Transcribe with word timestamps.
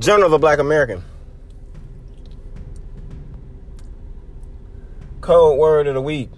Journal 0.00 0.24
of 0.24 0.32
a 0.32 0.38
Black 0.38 0.58
American. 0.58 1.04
Code 5.20 5.58
word 5.58 5.86
of 5.88 5.92
the 5.92 6.00
week. 6.00 6.30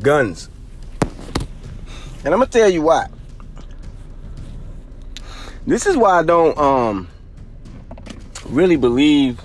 Guns. 0.00 0.48
And 2.24 2.32
I'm 2.32 2.40
gonna 2.40 2.46
tell 2.46 2.70
you 2.70 2.80
why. 2.80 3.08
This 5.66 5.84
is 5.84 5.98
why 5.98 6.20
I 6.20 6.22
don't 6.22 6.56
um 6.56 7.08
really 8.46 8.76
believe 8.76 9.38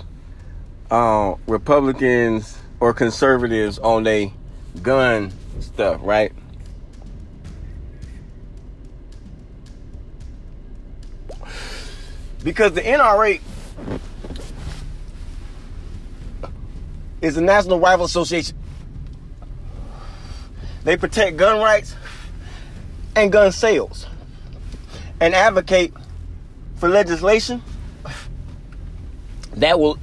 uh, 0.90 1.34
Republicans 1.46 2.56
or 2.80 2.94
conservatives 2.94 3.78
on 3.78 4.04
they 4.04 4.32
gun 4.80 5.30
stuff, 5.60 6.00
right? 6.02 6.32
Because 12.46 12.70
the 12.74 12.80
NRA 12.80 13.40
is 17.20 17.34
the 17.34 17.40
National 17.40 17.80
Rifle 17.80 18.04
Association. 18.04 18.56
They 20.84 20.96
protect 20.96 21.38
gun 21.38 21.58
rights 21.58 21.96
and 23.16 23.32
gun 23.32 23.50
sales 23.50 24.06
and 25.18 25.34
advocate 25.34 25.92
for 26.76 26.88
legislation 26.88 27.64
that 29.54 29.80
will 29.80 29.98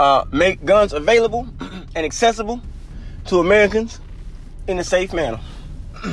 uh, 0.00 0.24
make 0.32 0.64
guns 0.64 0.92
available 0.92 1.46
and 1.94 2.04
accessible 2.04 2.60
to 3.26 3.38
Americans 3.38 4.00
in 4.66 4.76
a 4.80 4.84
safe 4.84 5.12
manner. 5.12 5.38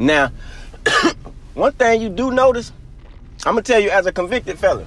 now, 0.00 0.32
one 1.54 1.72
thing 1.72 2.02
you 2.02 2.08
do 2.08 2.30
notice, 2.30 2.72
I'm 3.46 3.54
gonna 3.54 3.62
tell 3.62 3.80
you 3.80 3.90
as 3.90 4.06
a 4.06 4.12
convicted 4.12 4.58
felon, 4.58 4.86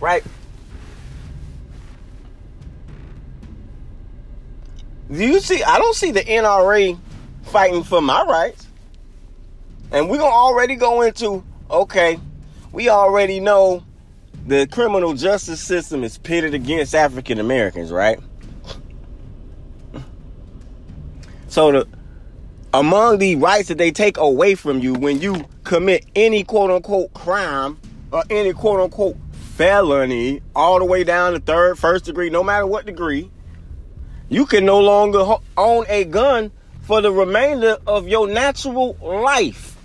right? 0.00 0.24
Do 5.10 5.24
you 5.24 5.40
see? 5.40 5.62
I 5.62 5.78
don't 5.78 5.96
see 5.96 6.12
the 6.12 6.22
NRA 6.22 6.98
fighting 7.42 7.82
for 7.82 8.00
my 8.00 8.22
rights. 8.22 8.66
And 9.92 10.08
we're 10.08 10.18
gonna 10.18 10.30
already 10.30 10.76
go 10.76 11.02
into 11.02 11.44
okay, 11.70 12.18
we 12.72 12.88
already 12.88 13.40
know 13.40 13.84
the 14.46 14.66
criminal 14.68 15.14
justice 15.14 15.60
system 15.60 16.04
is 16.04 16.16
pitted 16.16 16.54
against 16.54 16.94
African 16.94 17.38
Americans, 17.40 17.92
right? 17.92 18.20
So 21.48 21.72
the 21.72 21.88
among 22.72 23.18
the 23.18 23.34
rights 23.34 23.68
that 23.68 23.78
they 23.78 23.90
take 23.90 24.16
away 24.16 24.54
from 24.54 24.78
you 24.78 24.94
when 24.94 25.20
you 25.20 25.44
commit 25.70 26.04
any 26.16 26.42
quote 26.42 26.68
unquote 26.68 27.14
crime 27.14 27.78
or 28.10 28.24
any 28.28 28.52
quote 28.52 28.80
unquote 28.80 29.16
felony, 29.54 30.42
all 30.56 30.80
the 30.80 30.84
way 30.84 31.04
down 31.04 31.32
to 31.32 31.38
third, 31.38 31.78
first 31.78 32.06
degree, 32.06 32.28
no 32.28 32.42
matter 32.42 32.66
what 32.66 32.84
degree, 32.86 33.30
you 34.28 34.46
can 34.46 34.64
no 34.64 34.80
longer 34.80 35.36
own 35.56 35.84
a 35.88 36.02
gun 36.02 36.50
for 36.80 37.00
the 37.00 37.12
remainder 37.12 37.78
of 37.86 38.08
your 38.08 38.26
natural 38.26 38.96
life. 39.00 39.76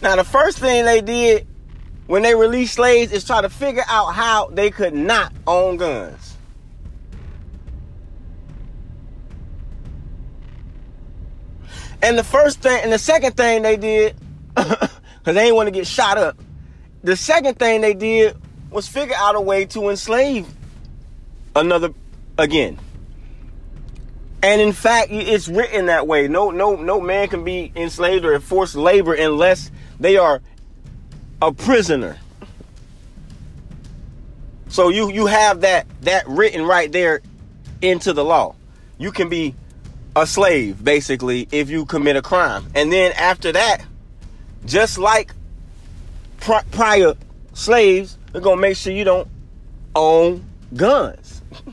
Now, 0.00 0.14
the 0.14 0.22
first 0.22 0.60
thing 0.60 0.84
they 0.84 1.00
did 1.00 1.44
when 2.06 2.22
they 2.22 2.36
released 2.36 2.74
slaves 2.74 3.10
is 3.10 3.24
try 3.24 3.42
to 3.42 3.50
figure 3.50 3.82
out 3.88 4.14
how 4.14 4.46
they 4.52 4.70
could 4.70 4.94
not 4.94 5.32
own 5.44 5.76
guns. 5.76 6.27
And 12.02 12.18
the 12.18 12.24
first 12.24 12.60
thing, 12.60 12.80
and 12.82 12.92
the 12.92 12.98
second 12.98 13.36
thing 13.36 13.62
they 13.62 13.76
did, 13.76 14.16
because 14.54 14.90
they 15.24 15.34
didn't 15.34 15.56
want 15.56 15.66
to 15.66 15.72
get 15.72 15.86
shot 15.86 16.18
up, 16.18 16.36
the 17.02 17.16
second 17.16 17.58
thing 17.58 17.80
they 17.80 17.94
did 17.94 18.36
was 18.70 18.86
figure 18.86 19.16
out 19.16 19.34
a 19.34 19.40
way 19.40 19.64
to 19.66 19.88
enslave 19.88 20.46
another 21.56 21.92
again. 22.36 22.78
And 24.42 24.60
in 24.60 24.72
fact, 24.72 25.08
it's 25.10 25.48
written 25.48 25.86
that 25.86 26.06
way. 26.06 26.28
No, 26.28 26.50
no, 26.50 26.76
no 26.76 27.00
man 27.00 27.28
can 27.28 27.42
be 27.42 27.72
enslaved 27.74 28.24
or 28.24 28.38
forced 28.38 28.76
labor 28.76 29.14
unless 29.14 29.70
they 29.98 30.16
are 30.16 30.40
a 31.42 31.52
prisoner. 31.52 32.18
So 34.68 34.90
you 34.90 35.10
you 35.10 35.26
have 35.26 35.62
that 35.62 35.86
that 36.02 36.28
written 36.28 36.64
right 36.64 36.92
there 36.92 37.20
into 37.80 38.12
the 38.12 38.24
law. 38.24 38.54
You 38.98 39.10
can 39.10 39.28
be 39.28 39.54
a 40.22 40.26
slave 40.26 40.82
basically 40.82 41.48
if 41.52 41.70
you 41.70 41.84
commit 41.84 42.16
a 42.16 42.22
crime. 42.22 42.66
And 42.74 42.92
then 42.92 43.12
after 43.12 43.52
that, 43.52 43.84
just 44.64 44.98
like 44.98 45.32
pri- 46.40 46.64
prior 46.70 47.14
slaves, 47.52 48.18
they're 48.32 48.40
going 48.40 48.56
to 48.56 48.60
make 48.62 48.76
sure 48.76 48.92
you 48.92 49.04
don't 49.04 49.28
own 49.94 50.44
guns. 50.74 51.42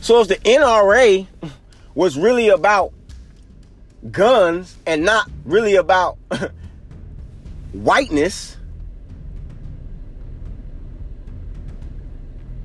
so 0.00 0.20
if 0.20 0.28
the 0.28 0.36
NRA 0.36 1.26
was 1.94 2.16
really 2.16 2.48
about 2.48 2.92
guns 4.10 4.76
and 4.86 5.04
not 5.04 5.30
really 5.44 5.76
about 5.76 6.18
whiteness, 7.72 8.56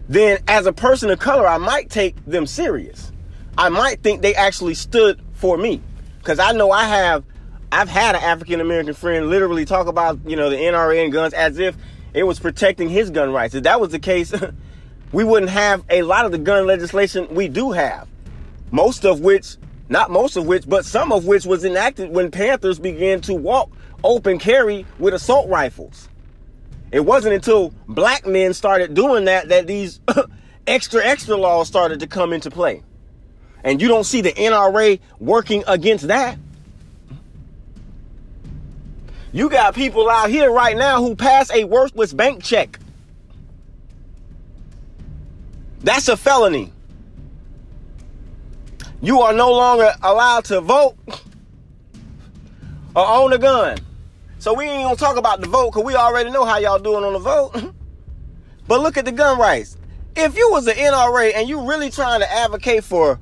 then 0.10 0.40
as 0.48 0.66
a 0.66 0.74
person 0.74 1.10
of 1.10 1.20
color, 1.20 1.48
I 1.48 1.58
might 1.58 1.90
take 1.90 2.24
them 2.26 2.46
serious. 2.46 3.12
I 3.58 3.70
might 3.70 4.02
think 4.04 4.22
they 4.22 4.36
actually 4.36 4.76
stood 4.76 5.22
for 5.34 5.58
me. 5.58 5.82
Because 6.20 6.40
I 6.40 6.52
know 6.52 6.72
I 6.72 6.86
have, 6.86 7.24
I've 7.72 7.90
had 7.90 8.16
an 8.16 8.24
African 8.24 8.62
American 8.62 8.94
friend 8.94 9.30
literally 9.30 9.66
talk 9.66 9.88
about, 9.88 10.20
you 10.26 10.36
know, 10.36 10.50
the 10.50 10.58
NRA 10.58 11.04
and 11.04 11.12
guns 11.12 11.34
as 11.34 11.58
if 11.58 11.76
it 12.14 12.24
was 12.24 12.40
protecting 12.40 12.90
his 12.90 13.10
gun 13.10 13.32
rights. 13.32 13.56
If 13.56 13.64
that 13.64 13.80
was 13.80 13.92
the 13.92 14.00
case, 14.00 14.34
we 15.12 15.24
wouldn't 15.24 15.52
have 15.52 15.84
a 15.90 16.02
lot 16.04 16.26
of 16.26 16.32
the 16.32 16.38
gun 16.38 16.66
legislation 16.66 17.28
we 17.34 17.48
do 17.48 17.72
have. 17.72 18.08
Most 18.72 19.06
of 19.06 19.22
which 19.22 19.58
not 19.90 20.12
most 20.12 20.36
of 20.36 20.46
which, 20.46 20.68
but 20.68 20.86
some 20.86 21.12
of 21.12 21.26
which 21.26 21.46
was 21.46 21.64
enacted 21.64 22.10
when 22.10 22.32
Panthers 22.32 22.80
began 22.80 23.22
to 23.22 23.34
walk 23.34 23.72
open 24.04 24.38
carry 24.38 24.86
with 25.00 25.14
assault 25.14 25.48
rifles. 25.50 26.10
It 26.92 27.02
wasn't 27.02 27.34
until 27.34 27.74
black 27.88 28.26
men 28.26 28.54
started 28.54 28.94
doing 28.94 29.26
that 29.26 29.50
that 29.50 29.68
these 29.68 30.00
extra, 30.68 31.04
extra 31.04 31.36
laws 31.36 31.68
started 31.68 32.00
to 32.00 32.08
come 32.08 32.34
into 32.34 32.50
play. 32.50 32.84
And 33.64 33.82
you 33.82 33.88
don't 33.88 34.06
see 34.06 34.22
the 34.22 34.32
NRA 34.32 35.00
working 35.20 35.64
against 35.68 36.08
that. 36.08 36.38
You 39.34 39.50
got 39.50 39.76
people 39.76 40.10
out 40.10 40.30
here 40.30 40.52
right 40.52 40.78
now 40.78 41.02
who 41.02 41.16
pass 41.16 41.52
a 41.52 41.66
worthless 41.66 42.14
bank 42.14 42.44
check. 42.44 42.80
That's 45.82 46.08
a 46.08 46.18
felony 46.18 46.72
you 49.02 49.22
are 49.22 49.34
no 49.34 49.52
longer 49.52 49.94
allowed 50.02 50.46
to 50.46 50.62
vote 50.62 50.96
or 52.96 53.08
own 53.08 53.34
a 53.34 53.38
gun. 53.38 53.78
So 54.40 54.54
we 54.54 54.66
ain't 54.66 54.84
gonna 54.84 54.96
talk 54.96 55.18
about 55.18 55.42
the 55.42 55.48
vote 55.48 55.72
because 55.72 55.84
we 55.84 55.96
already 55.96 56.30
know 56.30 56.46
how 56.46 56.58
y'all 56.58 56.80
doing 56.80 57.04
on 57.04 57.14
the 57.14 57.20
vote. 57.20 57.74
but 58.68 58.82
look 58.82 58.98
at 58.98 59.06
the 59.06 59.12
gun 59.12 59.40
rights. 59.40 59.78
If 60.16 60.38
you 60.38 60.50
was 60.52 60.66
the 60.66 60.74
NRA 60.74 61.34
and 61.36 61.48
you 61.48 61.68
really 61.68 61.90
trying 61.90 62.22
to 62.22 62.32
advocate 62.32 62.84
for 62.84 63.20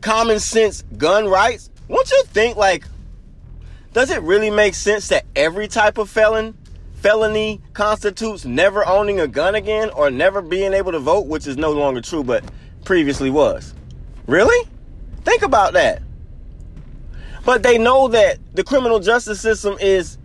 common 0.00 0.40
sense 0.40 0.82
gun 0.96 1.28
rights, 1.28 1.70
won't 1.88 2.10
you 2.10 2.24
think 2.26 2.56
like, 2.56 2.84
does 3.92 4.10
it 4.10 4.22
really 4.22 4.50
make 4.50 4.74
sense 4.74 5.08
that 5.08 5.24
every 5.36 5.68
type 5.68 5.98
of 5.98 6.08
felon 6.10 6.56
felony 6.94 7.60
constitutes 7.72 8.44
never 8.44 8.86
owning 8.86 9.18
a 9.18 9.26
gun 9.26 9.56
again 9.56 9.90
or 9.90 10.10
never 10.10 10.40
being 10.40 10.72
able 10.72 10.92
to 10.92 11.00
vote, 11.00 11.26
which 11.26 11.46
is 11.46 11.56
no 11.56 11.72
longer 11.72 12.00
true, 12.00 12.22
but 12.22 12.44
previously 12.84 13.30
was? 13.30 13.74
Really? 14.26 14.68
Think 15.24 15.42
about 15.42 15.72
that. 15.72 16.02
But 17.44 17.62
they 17.64 17.76
know 17.76 18.08
that 18.08 18.38
the 18.54 18.62
criminal 18.62 19.00
justice 19.00 19.40
system 19.40 19.76
is 19.80 20.16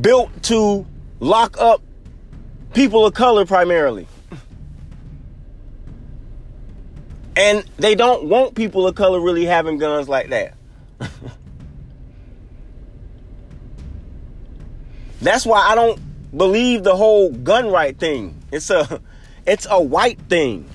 built 0.00 0.30
to 0.44 0.86
lock 1.20 1.56
up 1.60 1.82
people 2.74 3.04
of 3.06 3.14
color 3.14 3.44
primarily. 3.44 4.06
And 7.34 7.64
they 7.78 7.94
don't 7.94 8.24
want 8.24 8.54
people 8.54 8.86
of 8.86 8.94
color 8.94 9.18
really 9.20 9.46
having 9.46 9.78
guns 9.78 10.08
like 10.08 10.28
that. 10.30 10.54
That's 15.22 15.46
why 15.46 15.60
I 15.60 15.74
don't 15.74 15.98
believe 16.36 16.82
the 16.82 16.96
whole 16.96 17.30
gun 17.30 17.70
right 17.70 17.96
thing. 17.96 18.42
It's 18.50 18.70
a 18.70 19.00
it's 19.46 19.66
a 19.70 19.80
white 19.80 20.18
thing. 20.28 20.68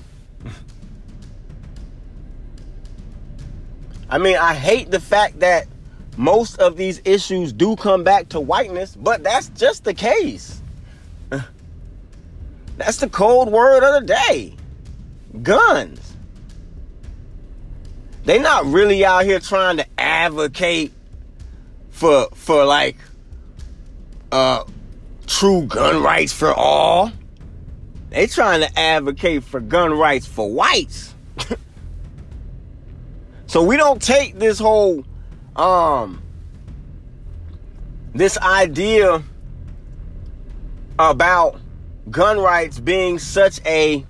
I 4.10 4.16
mean, 4.18 4.36
I 4.36 4.54
hate 4.54 4.90
the 4.90 5.00
fact 5.00 5.40
that 5.40 5.66
most 6.18 6.58
of 6.58 6.76
these 6.76 7.00
issues 7.04 7.52
do 7.52 7.76
come 7.76 8.02
back 8.02 8.28
to 8.30 8.40
whiteness, 8.40 8.96
but 8.96 9.22
that's 9.22 9.50
just 9.50 9.84
the 9.84 9.94
case. 9.94 10.60
That's 12.76 12.96
the 12.96 13.08
cold 13.08 13.52
word 13.52 13.84
of 13.84 14.00
the 14.00 14.14
day. 14.14 14.54
Guns. 15.42 16.16
They're 18.24 18.42
not 18.42 18.66
really 18.66 19.04
out 19.04 19.24
here 19.24 19.38
trying 19.38 19.76
to 19.76 19.86
advocate 19.96 20.92
for 21.90 22.28
for 22.34 22.64
like 22.64 22.96
uh 24.30 24.64
true 25.26 25.62
gun 25.66 26.02
rights 26.02 26.32
for 26.32 26.52
all. 26.52 27.12
They 28.10 28.26
trying 28.26 28.60
to 28.60 28.78
advocate 28.78 29.44
for 29.44 29.60
gun 29.60 29.92
rights 29.92 30.26
for 30.26 30.50
whites. 30.50 31.14
so 33.46 33.62
we 33.62 33.76
don't 33.76 34.02
take 34.02 34.38
this 34.38 34.58
whole 34.58 35.04
um 35.58 36.22
this 38.14 38.38
idea 38.38 39.22
about 40.98 41.60
gun 42.10 42.38
rights 42.38 42.80
being 42.80 43.18
such 43.18 43.60
a 43.66 44.04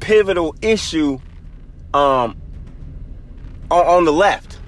pivotal 0.00 0.54
issue 0.62 1.18
um 1.94 2.36
on, 3.70 4.04
the 4.04 4.12
left. 4.12 4.58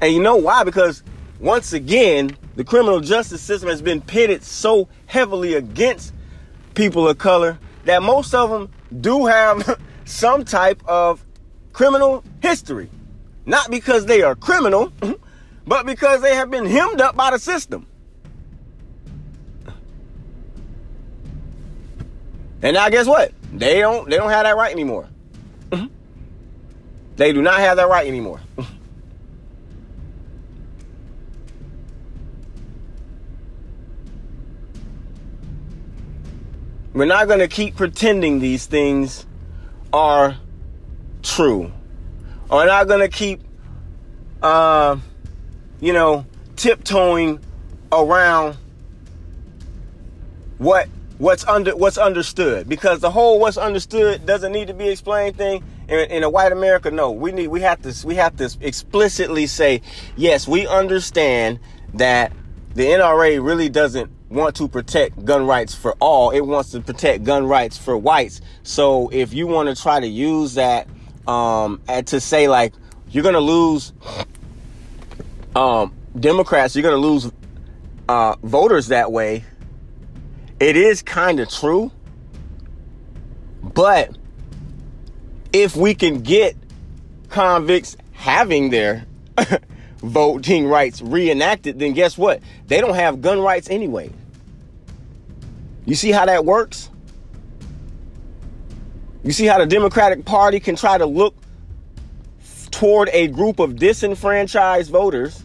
And 0.00 0.14
you 0.14 0.22
know 0.22 0.36
why? 0.36 0.62
Because 0.62 1.02
once 1.40 1.72
again, 1.72 2.36
the 2.54 2.62
criminal 2.62 3.00
justice 3.00 3.42
system 3.42 3.68
has 3.68 3.82
been 3.82 4.00
pitted 4.00 4.44
so 4.44 4.88
heavily 5.06 5.54
against 5.54 6.14
people 6.74 7.08
of 7.08 7.18
color 7.18 7.58
that 7.86 8.02
most 8.02 8.32
of 8.34 8.50
them 8.50 8.70
do 9.00 9.26
have 9.26 9.80
some 10.04 10.44
type 10.44 10.80
of 10.86 11.24
criminal 11.72 12.22
history. 12.40 12.88
Not 13.46 13.70
because 13.70 14.06
they 14.06 14.22
are 14.22 14.34
criminal, 14.34 14.92
but 15.66 15.86
because 15.86 16.22
they 16.22 16.34
have 16.34 16.50
been 16.50 16.66
hemmed 16.66 17.00
up 17.00 17.16
by 17.16 17.30
the 17.30 17.38
system. 17.38 17.86
And 22.62 22.74
now 22.74 22.88
guess 22.88 23.06
what? 23.06 23.32
They 23.52 23.80
don't 23.80 24.08
they 24.08 24.16
don't 24.16 24.30
have 24.30 24.44
that 24.44 24.56
right 24.56 24.72
anymore. 24.72 25.06
they 27.16 27.32
do 27.32 27.42
not 27.42 27.60
have 27.60 27.76
that 27.76 27.88
right 27.88 28.08
anymore. 28.08 28.40
We're 36.94 37.04
not 37.06 37.26
going 37.26 37.40
to 37.40 37.48
keep 37.48 37.76
pretending 37.76 38.38
these 38.38 38.66
things 38.66 39.26
are 39.92 40.38
true. 41.22 41.72
We're 42.50 42.66
not 42.66 42.88
going 42.88 43.00
to 43.00 43.08
keep, 43.08 43.40
uh, 44.42 44.96
you 45.80 45.92
know, 45.92 46.26
tiptoeing 46.56 47.40
around 47.90 48.56
what 50.58 50.88
what's 51.18 51.46
under 51.46 51.76
what's 51.76 51.96
understood 51.96 52.68
because 52.68 53.00
the 53.00 53.10
whole 53.10 53.38
what's 53.38 53.56
understood 53.56 54.26
doesn't 54.26 54.52
need 54.52 54.66
to 54.66 54.74
be 54.74 54.88
explained 54.88 55.36
thing 55.36 55.62
in, 55.88 55.98
in, 56.10 56.22
a 56.22 56.30
white 56.30 56.52
America. 56.52 56.90
No, 56.90 57.12
we 57.12 57.32
need 57.32 57.48
we 57.48 57.60
have 57.60 57.80
to 57.82 58.06
we 58.06 58.16
have 58.16 58.36
to 58.36 58.54
explicitly 58.60 59.46
say 59.46 59.80
yes. 60.16 60.46
We 60.46 60.66
understand 60.66 61.60
that 61.94 62.32
the 62.74 62.86
NRA 62.86 63.44
really 63.44 63.68
doesn't 63.68 64.10
want 64.28 64.56
to 64.56 64.68
protect 64.68 65.24
gun 65.24 65.46
rights 65.46 65.74
for 65.74 65.94
all. 66.00 66.30
It 66.30 66.40
wants 66.40 66.70
to 66.72 66.80
protect 66.80 67.24
gun 67.24 67.46
rights 67.46 67.78
for 67.78 67.96
whites. 67.96 68.40
So 68.64 69.08
if 69.12 69.32
you 69.32 69.46
want 69.46 69.74
to 69.74 69.80
try 69.80 70.00
to 70.00 70.06
use 70.06 70.54
that 70.54 70.88
um, 71.26 71.80
and 71.88 72.06
to 72.08 72.20
say 72.20 72.48
like 72.48 72.72
you're 73.10 73.24
gonna 73.24 73.40
lose 73.40 73.92
um, 75.54 75.94
Democrats, 76.18 76.74
you're 76.74 76.82
gonna 76.82 76.96
lose 76.96 77.30
uh, 78.08 78.36
voters 78.42 78.88
that 78.88 79.12
way. 79.12 79.44
It 80.60 80.76
is 80.76 81.02
kind 81.02 81.40
of 81.40 81.48
true, 81.50 81.90
but 83.62 84.16
if 85.52 85.76
we 85.76 85.94
can 85.94 86.20
get 86.20 86.56
convicts 87.28 87.96
having 88.12 88.70
their 88.70 89.06
voting 89.98 90.66
rights 90.66 91.00
reenacted, 91.02 91.78
then 91.78 91.92
guess 91.92 92.16
what? 92.18 92.40
They 92.66 92.80
don't 92.80 92.94
have 92.94 93.20
gun 93.20 93.40
rights 93.40 93.68
anyway. 93.70 94.10
You 95.86 95.94
see 95.94 96.12
how 96.12 96.26
that 96.26 96.44
works? 96.44 96.90
You 99.24 99.32
see 99.32 99.46
how 99.46 99.58
the 99.58 99.66
Democratic 99.66 100.26
Party 100.26 100.60
can 100.60 100.76
try 100.76 100.98
to 100.98 101.06
look 101.06 101.34
toward 102.70 103.08
a 103.12 103.26
group 103.28 103.58
of 103.58 103.76
disenfranchised 103.76 104.90
voters, 104.90 105.42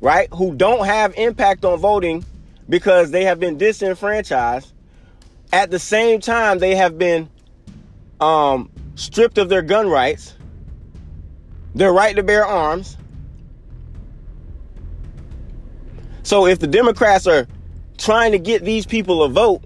right, 0.00 0.28
who 0.32 0.54
don't 0.54 0.86
have 0.86 1.12
impact 1.16 1.64
on 1.64 1.80
voting 1.80 2.24
because 2.68 3.10
they 3.10 3.24
have 3.24 3.40
been 3.40 3.58
disenfranchised. 3.58 4.72
At 5.52 5.72
the 5.72 5.78
same 5.80 6.20
time, 6.20 6.60
they 6.60 6.76
have 6.76 6.96
been 6.96 7.28
um, 8.20 8.70
stripped 8.94 9.38
of 9.38 9.48
their 9.48 9.62
gun 9.62 9.88
rights, 9.88 10.34
their 11.74 11.92
right 11.92 12.14
to 12.14 12.22
bear 12.22 12.46
arms. 12.46 12.96
So 16.22 16.46
if 16.46 16.60
the 16.60 16.68
Democrats 16.68 17.26
are 17.26 17.48
trying 17.98 18.32
to 18.32 18.38
get 18.38 18.64
these 18.64 18.86
people 18.86 19.24
a 19.24 19.28
vote, 19.28 19.62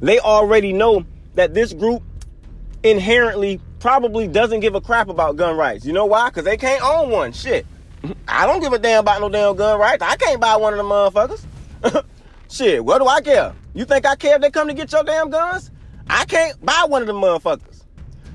they 0.00 0.18
already 0.18 0.74
know 0.74 1.06
that 1.38 1.54
this 1.54 1.72
group 1.72 2.02
inherently 2.82 3.60
probably 3.78 4.26
doesn't 4.26 4.58
give 4.58 4.74
a 4.74 4.80
crap 4.80 5.08
about 5.08 5.36
gun 5.36 5.56
rights. 5.56 5.86
You 5.86 5.92
know 5.92 6.04
why? 6.04 6.30
Because 6.30 6.42
they 6.42 6.56
can't 6.56 6.82
own 6.82 7.10
one. 7.10 7.32
Shit. 7.32 7.64
I 8.26 8.44
don't 8.44 8.60
give 8.60 8.72
a 8.72 8.78
damn 8.78 9.00
about 9.00 9.20
no 9.20 9.28
damn 9.28 9.54
gun 9.54 9.78
rights. 9.78 10.02
I 10.02 10.16
can't 10.16 10.40
buy 10.40 10.56
one 10.56 10.72
of 10.72 10.78
them 10.78 10.88
motherfuckers. 10.88 12.04
Shit, 12.50 12.84
what 12.84 12.98
do 12.98 13.06
I 13.06 13.20
care? 13.20 13.54
You 13.72 13.84
think 13.84 14.04
I 14.04 14.16
care 14.16 14.34
if 14.34 14.40
they 14.40 14.50
come 14.50 14.66
to 14.66 14.74
get 14.74 14.90
your 14.90 15.04
damn 15.04 15.30
guns? 15.30 15.70
I 16.10 16.24
can't 16.24 16.60
buy 16.64 16.86
one 16.88 17.02
of 17.02 17.06
them 17.06 17.18
motherfuckers. 17.18 17.84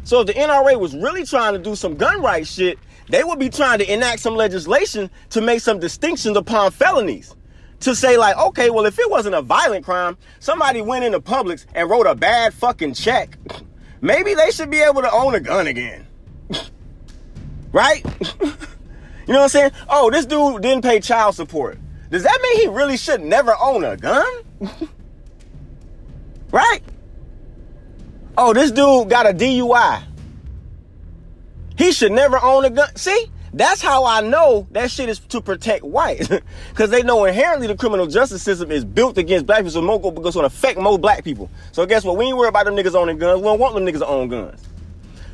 So 0.05 0.21
if 0.21 0.27
the 0.27 0.33
NRA 0.33 0.79
was 0.79 0.95
really 0.95 1.25
trying 1.25 1.51
to 1.53 1.59
do 1.59 1.75
some 1.75 1.95
gun 1.95 2.21
rights 2.21 2.53
shit, 2.53 2.79
they 3.09 3.25
would 3.25 3.38
be 3.38 3.50
trying 3.50 3.79
to 3.79 3.94
enact 3.94 4.21
some 4.21 4.35
legislation 4.35 5.09
to 5.31 5.41
make 5.41 5.59
some 5.59 5.77
distinctions 5.77 6.38
upon 6.38 6.71
felonies 6.71 7.35
to 7.83 7.95
say 7.95 8.18
like, 8.18 8.38
okay, 8.38 8.69
well, 8.69 8.85
if 8.85 9.00
it 9.00 9.09
wasn't 9.09 9.35
a 9.35 9.41
violent 9.41 9.85
crime, 9.85 10.18
somebody 10.39 10.81
went 10.81 11.06
into 11.06 11.19
Publix 11.19 11.65
and 11.74 11.89
wrote 11.89 12.07
a 12.07 12.15
bad 12.15 12.53
fucking 12.53 12.94
check, 12.94 13.38
maybe 14.01 14.33
they 14.33 14.51
should 14.51 14.69
be 14.69 14.81
able 14.81 15.01
to 15.01 15.12
own 15.12 15.35
a 15.35 15.39
gun 15.39 15.68
again. 15.68 16.06
right? 17.72 18.03
you 18.41 19.34
know 19.34 19.39
what 19.39 19.43
I'm 19.43 19.50
saying? 19.50 19.72
Oh, 19.89 20.10
this 20.12 20.25
dude 20.25 20.62
didn't 20.62 20.84
pay 20.84 21.00
child 21.00 21.36
support. 21.36 21.77
Does 22.10 22.24
that 22.24 22.39
mean 22.41 22.62
he 22.62 22.67
really 22.67 22.98
should 22.98 23.22
never 23.22 23.55
own 23.60 23.84
a 23.84 23.98
gun? 23.98 24.31
right? 26.51 26.81
Oh, 28.38 28.53
this 28.53 28.72
dude 28.72 29.10
got 29.10 29.25
a 29.25 29.34
DUI. 29.34 30.03
He 31.77 31.91
should 31.91 32.12
never 32.12 32.39
own 32.41 32.65
a 32.65 32.69
gun. 32.69 32.96
See? 32.96 33.31
That's 33.53 33.81
how 33.81 34.05
I 34.05 34.22
know 34.22 34.67
that 34.72 34.89
shit 34.89 35.10
is 35.10 35.19
to 35.19 35.39
protect 35.39 35.83
whites. 35.83 36.29
Because 36.69 36.89
they 36.89 37.03
know 37.03 37.25
inherently 37.25 37.67
the 37.67 37.75
criminal 37.75 38.07
justice 38.07 38.41
system 38.41 38.72
is 38.72 38.83
built 38.83 39.17
against 39.19 39.45
black 39.45 39.60
people, 39.60 39.72
so 39.72 39.81
more 39.81 40.00
because 40.00 40.27
it's 40.27 40.36
going 40.36 40.50
to 40.50 40.55
affect 40.55 40.79
more 40.79 40.98
black 40.98 41.24
people. 41.24 41.50
So 41.72 41.86
guess 41.86 42.03
what? 42.03 42.17
We 42.17 42.25
ain't 42.25 42.38
worried 42.38 42.50
about 42.50 42.65
them 42.65 42.75
niggas 42.75 42.95
owning 42.95 43.19
guns. 43.19 43.41
We 43.41 43.45
don't 43.45 43.60
want 43.60 43.75
them 43.75 43.86
niggas 43.86 44.00
to 44.00 44.07
own 44.07 44.27
guns. 44.27 44.60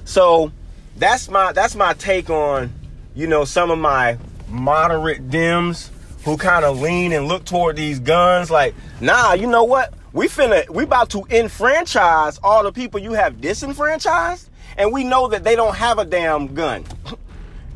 So 0.04 0.52
that's 0.98 1.30
my 1.30 1.54
that's 1.54 1.76
my 1.76 1.94
take 1.94 2.30
on, 2.30 2.74
you 3.16 3.28
know, 3.28 3.46
some 3.46 3.72
of 3.72 3.80
my 3.80 4.18
moderate 4.50 5.30
Dems 5.30 5.90
who 6.26 6.36
kind 6.36 6.66
of 6.66 6.82
lean 6.82 7.14
and 7.14 7.28
look 7.28 7.46
toward 7.46 7.78
these 7.78 8.00
guns. 8.00 8.52
Like, 8.52 8.76
nah, 9.00 9.34
you 9.34 9.48
know 9.48 9.64
what? 9.64 9.94
We 10.12 10.28
finna 10.28 10.70
we 10.70 10.84
about 10.84 11.10
to 11.12 11.24
enfranchise 11.30 12.38
all 12.44 12.64
the 12.64 12.72
people 12.74 13.00
you 13.00 13.14
have 13.14 13.40
disenfranchised, 13.40 14.50
and 14.78 14.92
we 14.92 15.06
know 15.06 15.30
that 15.30 15.46
they 15.46 15.56
don't 15.56 15.76
have 15.76 16.00
a 16.00 16.06
damn 16.06 16.54
gun. 16.54 16.84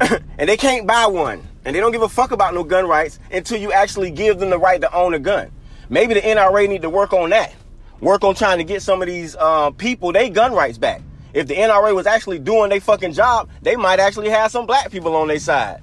and 0.38 0.50
they 0.50 0.57
can't 0.57 0.88
buy 0.88 1.05
one. 1.05 1.48
And 1.65 1.75
they 1.75 1.79
don't 1.79 1.91
give 1.91 2.01
a 2.01 2.10
fuck 2.10 2.31
about 2.31 2.53
no 2.53 2.63
gun 2.63 2.88
rights 2.88 3.19
until 3.31 3.57
you 3.57 3.72
actually 3.72 4.12
give 4.12 4.39
them 4.39 4.50
the 4.50 4.57
right 4.57 4.81
to 4.81 4.93
own 4.93 5.13
a 5.13 5.19
gun. 5.19 5.51
Maybe 5.89 6.13
the 6.13 6.22
NRA 6.22 6.67
need 6.67 6.81
to 6.81 6.89
work 6.89 7.13
on 7.13 7.29
that. 7.29 7.53
Work 8.01 8.24
on 8.24 8.36
trying 8.36 8.57
to 8.57 8.63
get 8.63 8.81
some 8.81 9.01
of 9.01 9.07
these 9.07 9.36
uh, 9.38 9.72
people 9.72 10.12
they 10.12 10.29
gun 10.29 10.53
rights 10.53 10.77
back. 10.77 11.01
If 11.33 11.48
the 11.48 11.55
NRA 11.55 11.95
was 11.95 12.05
actually 12.05 12.39
doing 12.39 12.69
their 12.69 12.81
fucking 12.81 13.13
job, 13.13 13.50
they 13.62 13.75
might 13.75 14.00
actually 14.00 14.29
have 14.29 14.51
some 14.51 14.65
black 14.65 14.91
people 14.91 15.15
on 15.15 15.27
their 15.27 15.39
side. 15.39 15.81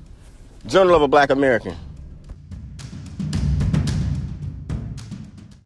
Journal 0.66 0.94
of 0.94 1.02
a 1.02 1.08
Black 1.08 1.30
American. 1.30 1.74